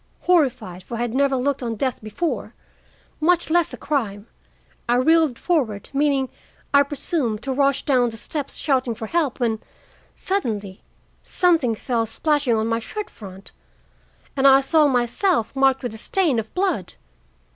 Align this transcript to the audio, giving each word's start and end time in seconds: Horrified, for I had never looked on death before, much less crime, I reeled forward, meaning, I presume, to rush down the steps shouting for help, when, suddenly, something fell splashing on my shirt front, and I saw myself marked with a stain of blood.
Horrified, 0.21 0.81
for 0.81 0.95
I 0.97 1.01
had 1.01 1.13
never 1.13 1.35
looked 1.35 1.61
on 1.61 1.75
death 1.75 2.01
before, 2.01 2.55
much 3.19 3.51
less 3.51 3.75
crime, 3.79 4.25
I 4.89 4.95
reeled 4.95 5.37
forward, 5.37 5.91
meaning, 5.93 6.29
I 6.73 6.81
presume, 6.81 7.37
to 7.37 7.53
rush 7.53 7.83
down 7.85 8.09
the 8.09 8.17
steps 8.17 8.57
shouting 8.57 8.95
for 8.95 9.05
help, 9.05 9.39
when, 9.39 9.59
suddenly, 10.15 10.81
something 11.21 11.75
fell 11.75 12.07
splashing 12.07 12.55
on 12.55 12.65
my 12.65 12.79
shirt 12.79 13.11
front, 13.11 13.51
and 14.35 14.47
I 14.47 14.61
saw 14.61 14.87
myself 14.87 15.55
marked 15.55 15.83
with 15.83 15.93
a 15.93 15.99
stain 15.99 16.39
of 16.39 16.51
blood. 16.55 16.95